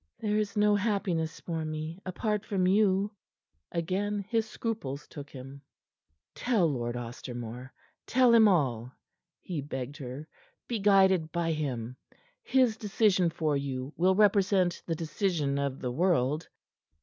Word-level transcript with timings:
"There 0.19 0.37
is 0.39 0.57
no 0.57 0.75
happiness 0.75 1.39
for 1.39 1.63
me 1.63 1.99
apart 2.07 2.43
from 2.43 2.65
you." 2.65 3.11
Again 3.71 4.23
his 4.27 4.49
scruples 4.49 5.05
took 5.07 5.29
him. 5.29 5.61
"Tell 6.33 6.65
Lord 6.65 6.95
Ostermore 6.97 7.71
tell 8.07 8.33
him 8.33 8.47
all," 8.47 8.91
he 9.41 9.61
begged 9.61 9.97
her. 9.97 10.27
"Be 10.67 10.79
guided 10.79 11.31
by 11.31 11.51
him. 11.51 11.97
His 12.41 12.77
decision 12.77 13.29
for 13.29 13.55
you 13.55 13.93
will 13.95 14.15
represent 14.15 14.81
the 14.87 14.95
decision 14.95 15.59
of 15.59 15.79
the 15.81 15.91
world." 15.91 16.49